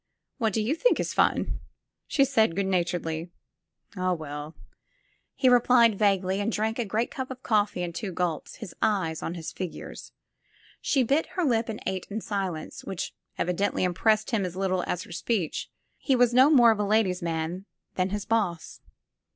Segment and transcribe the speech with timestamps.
[0.39, 1.59] '*What do you think is fun?"
[2.07, 3.29] she said good natur edly.
[3.95, 4.55] *'0h, well/'
[5.35, 9.13] he replied vaguely, and drank a great cup of coflfee in two gulps, his eye
[9.21, 10.11] on his figures.
[10.81, 14.81] She bit her lip and ate in silence, which evidently im pressed him as little
[14.87, 15.69] as her speech.
[15.99, 18.81] He was no more a ladies' man than his boss.